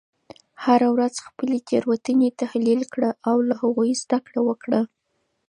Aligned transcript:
هره 0.63 0.87
ورځ 0.95 1.15
خپلې 1.27 1.57
تیروتنې 1.69 2.29
تحلیل 2.41 2.81
کړه 2.93 3.11
او 3.29 3.37
له 3.49 3.55
هغوی 3.61 3.91
زده 4.01 4.17
کړه 4.25 4.39
وکړه. 4.47 4.81